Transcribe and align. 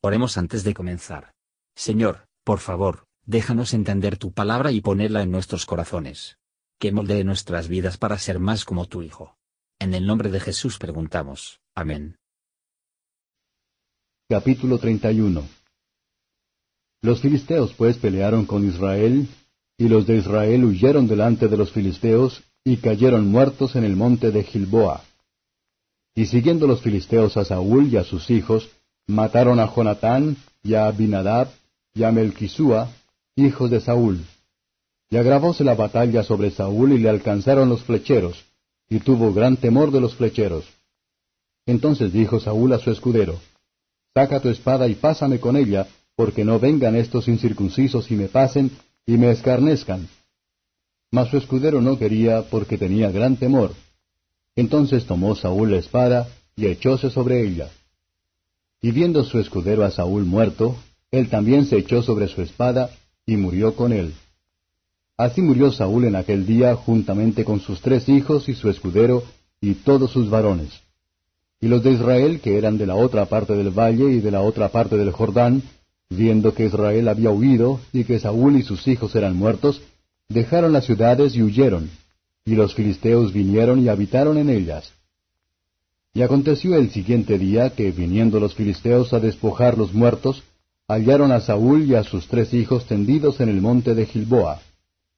Oremos 0.00 0.38
antes 0.38 0.62
de 0.62 0.74
comenzar. 0.74 1.32
Señor, 1.74 2.28
por 2.44 2.60
favor, 2.60 3.06
déjanos 3.26 3.74
entender 3.74 4.16
tu 4.16 4.32
palabra 4.32 4.70
y 4.70 4.80
ponerla 4.80 5.22
en 5.22 5.32
nuestros 5.32 5.66
corazones. 5.66 6.38
Que 6.78 6.92
moldee 6.92 7.24
nuestras 7.24 7.66
vidas 7.66 7.98
para 7.98 8.16
ser 8.18 8.38
más 8.38 8.64
como 8.64 8.86
tu 8.86 9.02
Hijo. 9.02 9.36
En 9.80 9.94
el 9.94 10.06
nombre 10.06 10.30
de 10.30 10.38
Jesús 10.38 10.78
preguntamos. 10.78 11.60
Amén. 11.74 12.16
Capítulo 14.28 14.78
31 14.78 15.48
Los 17.02 17.20
filisteos 17.20 17.74
pues 17.74 17.98
pelearon 17.98 18.46
con 18.46 18.64
Israel, 18.68 19.28
y 19.76 19.88
los 19.88 20.06
de 20.06 20.18
Israel 20.18 20.64
huyeron 20.64 21.08
delante 21.08 21.48
de 21.48 21.56
los 21.56 21.72
filisteos, 21.72 22.44
y 22.62 22.76
cayeron 22.76 23.26
muertos 23.26 23.74
en 23.74 23.82
el 23.82 23.96
monte 23.96 24.30
de 24.30 24.44
Gilboa. 24.44 25.02
Y 26.14 26.26
siguiendo 26.26 26.68
los 26.68 26.82
filisteos 26.82 27.36
a 27.36 27.44
Saúl 27.44 27.88
y 27.88 27.96
a 27.96 28.04
sus 28.04 28.30
hijos, 28.30 28.70
mataron 29.08 29.58
a 29.58 29.66
Jonatán 29.74 30.36
y 30.62 30.74
a 30.74 30.86
Abinadab 30.86 31.48
y 31.94 32.04
a 32.04 32.12
Melquisúa, 32.12 32.88
hijos 33.34 33.70
de 33.70 33.80
Saúl. 33.80 34.20
Y 35.10 35.16
agravóse 35.16 35.64
la 35.64 35.74
batalla 35.74 36.22
sobre 36.22 36.50
Saúl 36.50 36.92
y 36.92 36.98
le 36.98 37.08
alcanzaron 37.08 37.70
los 37.70 37.82
flecheros, 37.82 38.44
y 38.88 39.00
tuvo 39.00 39.32
gran 39.32 39.56
temor 39.56 39.90
de 39.90 40.00
los 40.00 40.14
flecheros. 40.14 40.66
Entonces 41.66 42.12
dijo 42.12 42.38
Saúl 42.38 42.72
a 42.74 42.78
su 42.78 42.90
escudero, 42.90 43.40
Saca 44.14 44.40
tu 44.40 44.50
espada 44.50 44.86
y 44.88 44.94
pásame 44.94 45.40
con 45.40 45.56
ella, 45.56 45.86
porque 46.14 46.44
no 46.44 46.58
vengan 46.58 46.94
estos 46.94 47.28
incircuncisos 47.28 48.10
y 48.10 48.16
me 48.16 48.28
pasen 48.28 48.70
y 49.06 49.16
me 49.16 49.30
escarnezcan. 49.30 50.08
Mas 51.10 51.28
su 51.30 51.38
escudero 51.38 51.80
no 51.80 51.98
quería 51.98 52.42
porque 52.42 52.76
tenía 52.76 53.10
gran 53.10 53.36
temor. 53.36 53.72
Entonces 54.54 55.06
tomó 55.06 55.34
Saúl 55.34 55.70
la 55.70 55.78
espada 55.78 56.28
y 56.56 56.66
echóse 56.66 57.08
sobre 57.08 57.46
ella. 57.46 57.70
Y 58.80 58.92
viendo 58.92 59.24
su 59.24 59.38
escudero 59.38 59.84
a 59.84 59.90
Saúl 59.90 60.24
muerto, 60.24 60.76
él 61.10 61.28
también 61.28 61.66
se 61.66 61.78
echó 61.78 62.02
sobre 62.02 62.28
su 62.28 62.42
espada 62.42 62.90
y 63.26 63.36
murió 63.36 63.74
con 63.74 63.92
él. 63.92 64.14
Así 65.16 65.42
murió 65.42 65.72
Saúl 65.72 66.04
en 66.04 66.14
aquel 66.14 66.46
día 66.46 66.76
juntamente 66.76 67.44
con 67.44 67.60
sus 67.60 67.80
tres 67.80 68.08
hijos 68.08 68.48
y 68.48 68.54
su 68.54 68.70
escudero 68.70 69.24
y 69.60 69.74
todos 69.74 70.12
sus 70.12 70.30
varones. 70.30 70.70
Y 71.60 71.66
los 71.66 71.82
de 71.82 71.90
Israel, 71.90 72.40
que 72.40 72.56
eran 72.56 72.78
de 72.78 72.86
la 72.86 72.94
otra 72.94 73.26
parte 73.26 73.54
del 73.54 73.70
valle 73.70 74.12
y 74.12 74.20
de 74.20 74.30
la 74.30 74.42
otra 74.42 74.68
parte 74.68 74.96
del 74.96 75.10
Jordán, 75.10 75.62
viendo 76.08 76.54
que 76.54 76.66
Israel 76.66 77.08
había 77.08 77.30
huido 77.30 77.80
y 77.92 78.04
que 78.04 78.20
Saúl 78.20 78.56
y 78.56 78.62
sus 78.62 78.86
hijos 78.86 79.16
eran 79.16 79.34
muertos, 79.36 79.82
dejaron 80.28 80.72
las 80.72 80.84
ciudades 80.84 81.34
y 81.34 81.42
huyeron. 81.42 81.90
Y 82.44 82.54
los 82.54 82.74
filisteos 82.74 83.32
vinieron 83.32 83.80
y 83.80 83.88
habitaron 83.88 84.38
en 84.38 84.50
ellas. 84.50 84.92
Y 86.18 86.22
aconteció 86.22 86.74
el 86.74 86.90
siguiente 86.90 87.38
día 87.38 87.70
que, 87.70 87.92
viniendo 87.92 88.40
los 88.40 88.56
filisteos 88.56 89.12
a 89.12 89.20
despojar 89.20 89.78
los 89.78 89.94
muertos, 89.94 90.42
hallaron 90.88 91.30
a 91.30 91.40
Saúl 91.40 91.84
y 91.84 91.94
a 91.94 92.02
sus 92.02 92.26
tres 92.26 92.52
hijos 92.54 92.86
tendidos 92.86 93.38
en 93.38 93.48
el 93.48 93.60
monte 93.60 93.94
de 93.94 94.04
Gilboa, 94.04 94.60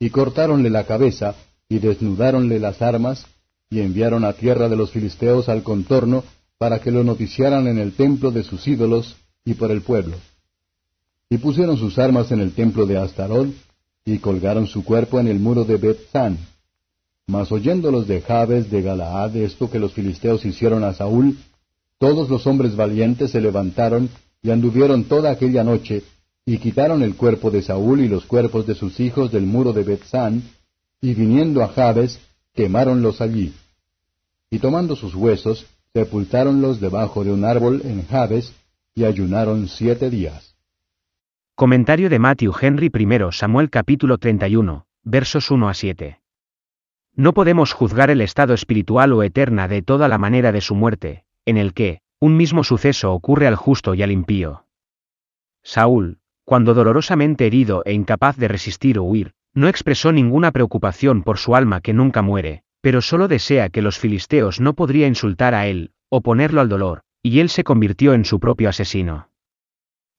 y 0.00 0.10
cortáronle 0.10 0.70
la 0.70 0.86
cabeza, 0.86 1.36
y 1.68 1.78
desnudáronle 1.78 2.58
las 2.58 2.82
armas, 2.82 3.26
y 3.70 3.78
enviaron 3.78 4.24
a 4.24 4.32
tierra 4.32 4.68
de 4.68 4.74
los 4.74 4.90
filisteos 4.90 5.48
al 5.48 5.62
contorno, 5.62 6.24
para 6.58 6.80
que 6.80 6.90
lo 6.90 7.04
noticiaran 7.04 7.68
en 7.68 7.78
el 7.78 7.92
templo 7.92 8.32
de 8.32 8.42
sus 8.42 8.66
ídolos 8.66 9.14
y 9.44 9.54
por 9.54 9.70
el 9.70 9.82
pueblo. 9.82 10.16
Y 11.30 11.38
pusieron 11.38 11.76
sus 11.76 11.96
armas 12.00 12.32
en 12.32 12.40
el 12.40 12.54
templo 12.54 12.86
de 12.86 12.98
Astarol, 12.98 13.54
y 14.04 14.18
colgaron 14.18 14.66
su 14.66 14.82
cuerpo 14.82 15.20
en 15.20 15.28
el 15.28 15.38
muro 15.38 15.62
de 15.62 15.76
Bet-San, 15.76 16.38
mas 17.28 17.52
oyendo 17.52 17.90
los 17.90 18.08
de 18.08 18.22
Jabes 18.22 18.70
de 18.70 18.80
Galaad 18.80 19.36
esto 19.36 19.70
que 19.70 19.78
los 19.78 19.92
filisteos 19.92 20.44
hicieron 20.46 20.82
a 20.82 20.94
Saúl, 20.94 21.36
todos 21.98 22.30
los 22.30 22.46
hombres 22.46 22.74
valientes 22.74 23.32
se 23.32 23.40
levantaron 23.40 24.08
y 24.42 24.50
anduvieron 24.50 25.04
toda 25.04 25.30
aquella 25.30 25.62
noche, 25.62 26.02
y 26.46 26.58
quitaron 26.58 27.02
el 27.02 27.16
cuerpo 27.16 27.50
de 27.50 27.60
Saúl 27.60 28.00
y 28.00 28.08
los 28.08 28.24
cuerpos 28.24 28.66
de 28.66 28.74
sus 28.74 28.98
hijos 28.98 29.30
del 29.30 29.44
muro 29.44 29.74
de 29.74 29.82
Betzán, 29.82 30.42
y 31.02 31.12
viniendo 31.12 31.62
a 31.62 31.68
Jabes, 31.68 32.18
quemáronlos 32.54 33.20
allí. 33.20 33.52
Y 34.50 34.58
tomando 34.58 34.96
sus 34.96 35.14
huesos, 35.14 35.66
sepultáronlos 35.92 36.80
debajo 36.80 37.24
de 37.24 37.32
un 37.32 37.44
árbol 37.44 37.82
en 37.84 38.06
Jabes, 38.06 38.54
y 38.94 39.04
ayunaron 39.04 39.68
siete 39.68 40.08
días. 40.08 40.54
Comentario 41.54 42.08
de 42.08 42.18
Matthew 42.18 42.52
Henry 42.58 42.86
I 42.86 43.18
Samuel 43.32 43.68
capítulo 43.68 44.16
31, 44.16 44.86
versos 45.02 45.50
1 45.50 45.68
a 45.68 45.74
7. 45.74 46.17
No 47.18 47.34
podemos 47.34 47.72
juzgar 47.72 48.10
el 48.10 48.20
estado 48.20 48.54
espiritual 48.54 49.12
o 49.12 49.24
eterna 49.24 49.66
de 49.66 49.82
toda 49.82 50.06
la 50.06 50.18
manera 50.18 50.52
de 50.52 50.60
su 50.60 50.76
muerte, 50.76 51.24
en 51.46 51.56
el 51.56 51.74
que, 51.74 51.98
un 52.20 52.36
mismo 52.36 52.62
suceso 52.62 53.12
ocurre 53.12 53.48
al 53.48 53.56
justo 53.56 53.94
y 53.94 54.04
al 54.04 54.12
impío. 54.12 54.66
Saúl, 55.64 56.20
cuando 56.44 56.74
dolorosamente 56.74 57.44
herido 57.44 57.82
e 57.84 57.92
incapaz 57.92 58.36
de 58.36 58.46
resistir 58.46 59.00
o 59.00 59.02
huir, 59.02 59.32
no 59.52 59.66
expresó 59.66 60.12
ninguna 60.12 60.52
preocupación 60.52 61.24
por 61.24 61.38
su 61.38 61.56
alma 61.56 61.80
que 61.80 61.92
nunca 61.92 62.22
muere, 62.22 62.62
pero 62.80 63.02
solo 63.02 63.26
desea 63.26 63.68
que 63.68 63.82
los 63.82 63.98
filisteos 63.98 64.60
no 64.60 64.74
podría 64.74 65.08
insultar 65.08 65.54
a 65.54 65.66
él, 65.66 65.90
o 66.10 66.20
ponerlo 66.20 66.60
al 66.60 66.68
dolor, 66.68 67.02
y 67.20 67.40
él 67.40 67.48
se 67.48 67.64
convirtió 67.64 68.14
en 68.14 68.24
su 68.24 68.38
propio 68.38 68.68
asesino. 68.68 69.30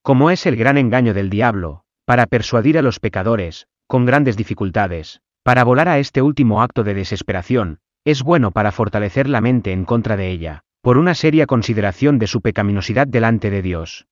Como 0.00 0.30
es 0.30 0.46
el 0.46 0.56
gran 0.56 0.78
engaño 0.78 1.12
del 1.12 1.28
diablo, 1.28 1.84
para 2.06 2.24
persuadir 2.24 2.78
a 2.78 2.82
los 2.82 3.00
pecadores, 3.00 3.66
con 3.86 4.06
grandes 4.06 4.38
dificultades, 4.38 5.20
para 5.46 5.62
volar 5.62 5.88
a 5.88 6.00
este 6.00 6.22
último 6.22 6.60
acto 6.60 6.82
de 6.82 6.92
desesperación, 6.92 7.78
es 8.04 8.24
bueno 8.24 8.50
para 8.50 8.72
fortalecer 8.72 9.28
la 9.28 9.40
mente 9.40 9.70
en 9.70 9.84
contra 9.84 10.16
de 10.16 10.32
ella, 10.32 10.64
por 10.80 10.98
una 10.98 11.14
seria 11.14 11.46
consideración 11.46 12.18
de 12.18 12.26
su 12.26 12.40
pecaminosidad 12.40 13.06
delante 13.06 13.48
de 13.48 13.62
Dios. 13.62 14.08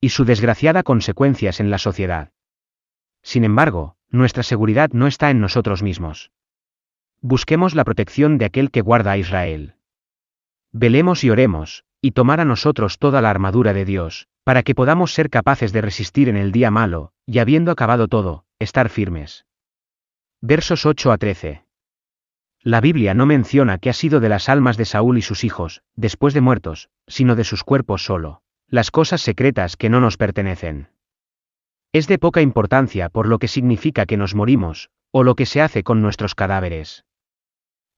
Y 0.00 0.08
su 0.08 0.24
desgraciada 0.24 0.82
consecuencias 0.82 1.60
en 1.60 1.70
la 1.70 1.78
sociedad. 1.78 2.32
Sin 3.22 3.44
embargo, 3.44 3.94
nuestra 4.10 4.42
seguridad 4.42 4.90
no 4.92 5.06
está 5.06 5.30
en 5.30 5.38
nosotros 5.38 5.84
mismos. 5.84 6.32
Busquemos 7.20 7.76
la 7.76 7.84
protección 7.84 8.36
de 8.36 8.46
aquel 8.46 8.72
que 8.72 8.80
guarda 8.80 9.12
a 9.12 9.18
Israel. 9.18 9.76
Velemos 10.72 11.22
y 11.22 11.30
oremos, 11.30 11.84
y 12.00 12.10
tomar 12.10 12.40
a 12.40 12.44
nosotros 12.44 12.98
toda 12.98 13.22
la 13.22 13.30
armadura 13.30 13.72
de 13.72 13.84
Dios, 13.84 14.26
para 14.42 14.64
que 14.64 14.74
podamos 14.74 15.14
ser 15.14 15.30
capaces 15.30 15.72
de 15.72 15.80
resistir 15.80 16.28
en 16.28 16.36
el 16.36 16.50
día 16.50 16.72
malo, 16.72 17.12
y 17.24 17.38
habiendo 17.38 17.70
acabado 17.70 18.08
todo, 18.08 18.46
estar 18.58 18.88
firmes. 18.88 19.46
Versos 20.46 20.84
8 20.84 21.10
a 21.10 21.16
13. 21.16 21.64
La 22.60 22.82
Biblia 22.82 23.14
no 23.14 23.24
menciona 23.24 23.78
que 23.78 23.88
ha 23.88 23.94
sido 23.94 24.20
de 24.20 24.28
las 24.28 24.50
almas 24.50 24.76
de 24.76 24.84
Saúl 24.84 25.16
y 25.16 25.22
sus 25.22 25.42
hijos, 25.42 25.80
después 25.96 26.34
de 26.34 26.42
muertos, 26.42 26.90
sino 27.06 27.34
de 27.34 27.44
sus 27.44 27.64
cuerpos 27.64 28.04
solo, 28.04 28.42
las 28.68 28.90
cosas 28.90 29.22
secretas 29.22 29.78
que 29.78 29.88
no 29.88 30.00
nos 30.00 30.18
pertenecen. 30.18 30.90
Es 31.94 32.08
de 32.08 32.18
poca 32.18 32.42
importancia 32.42 33.08
por 33.08 33.26
lo 33.26 33.38
que 33.38 33.48
significa 33.48 34.04
que 34.04 34.18
nos 34.18 34.34
morimos, 34.34 34.90
o 35.12 35.22
lo 35.22 35.34
que 35.34 35.46
se 35.46 35.62
hace 35.62 35.82
con 35.82 36.02
nuestros 36.02 36.34
cadáveres. 36.34 37.06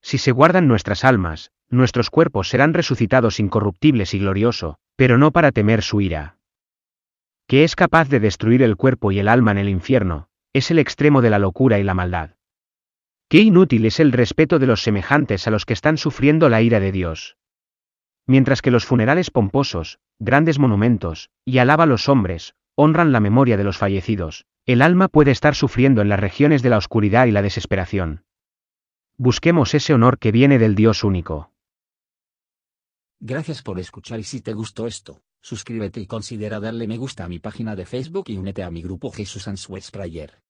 Si 0.01 0.17
se 0.17 0.31
guardan 0.31 0.69
nuestras 0.69 1.05
almas, 1.05 1.51
nuestros 1.69 2.11
cuerpos 2.11 2.49
serán 2.49 2.75
resucitados 2.75 3.41
incorruptibles 3.41 4.15
y 4.15 4.21
glorioso, 4.21 4.79
pero 4.95 5.19
no 5.19 5.33
para 5.33 5.51
temer 5.51 5.83
su 5.83 6.01
ira. 6.01 6.37
Que 7.49 7.65
es 7.65 7.75
capaz 7.75 8.09
de 8.09 8.21
destruir 8.21 8.63
el 8.63 8.77
cuerpo 8.77 9.11
y 9.11 9.19
el 9.19 9.27
alma 9.27 9.51
en 9.51 9.59
el 9.59 9.69
infierno, 9.69 10.29
es 10.53 10.71
el 10.71 10.79
extremo 10.79 11.23
de 11.23 11.31
la 11.31 11.41
locura 11.41 11.81
y 11.81 11.83
la 11.83 11.95
maldad. 11.95 12.36
Qué 13.29 13.41
inútil 13.41 13.87
es 13.87 13.99
el 13.99 14.13
respeto 14.13 14.61
de 14.61 14.67
los 14.67 14.83
semejantes 14.83 15.49
a 15.49 15.51
los 15.51 15.65
que 15.67 15.73
están 15.73 15.99
sufriendo 15.99 16.49
la 16.49 16.63
ira 16.63 16.79
de 16.79 16.93
Dios. 16.93 17.37
Mientras 18.25 18.63
que 18.63 18.71
los 18.71 18.85
funerales 18.85 19.33
pomposos, 19.33 19.99
grandes 20.21 20.61
monumentos, 20.61 21.31
y 21.45 21.59
alaba 21.59 21.85
a 21.85 21.89
los 21.89 22.09
hombres, 22.09 22.55
honran 22.77 23.11
la 23.11 23.19
memoria 23.19 23.57
de 23.57 23.65
los 23.65 23.79
fallecidos, 23.79 24.47
el 24.65 24.81
alma 24.81 25.09
puede 25.09 25.33
estar 25.33 25.57
sufriendo 25.57 26.03
en 26.03 26.09
las 26.09 26.21
regiones 26.21 26.63
de 26.63 26.71
la 26.71 26.79
oscuridad 26.79 27.27
y 27.27 27.33
la 27.33 27.43
desesperación. 27.43 28.25
Busquemos 29.17 29.75
ese 29.75 29.93
honor 29.95 30.19
que 30.19 30.31
viene 30.31 30.59
del 30.59 30.77
Dios 30.77 31.03
único. 31.03 31.53
Gracias 33.19 33.63
por 33.63 33.81
escuchar 33.81 34.21
y 34.21 34.25
si 34.25 34.41
te 34.41 34.53
gustó 34.53 34.87
esto, 34.87 35.23
suscríbete 35.41 36.01
y 36.01 36.07
considera 36.07 36.61
darle 36.61 36.87
me 36.87 36.99
gusta 36.99 37.25
a 37.25 37.29
mi 37.29 37.41
página 37.41 37.75
de 37.75 37.87
Facebook 37.87 38.27
y 38.29 38.37
únete 38.37 38.63
a 38.63 38.71
mi 38.71 38.83
grupo 38.83 39.11
Jesús 39.11 39.49
Answers 39.49 39.91
Prayer. 39.91 40.46